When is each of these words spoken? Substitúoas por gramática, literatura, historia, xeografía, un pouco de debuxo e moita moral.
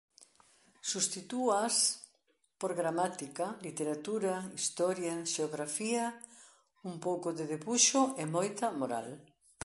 Substitúoas 0.91 1.75
por 2.59 2.71
gramática, 2.79 3.45
literatura, 3.67 4.33
historia, 4.59 5.15
xeografía, 5.33 6.05
un 6.89 6.95
pouco 7.05 7.27
de 7.37 7.43
debuxo 7.53 8.01
e 8.21 8.23
moita 8.35 8.65
moral. 8.79 9.09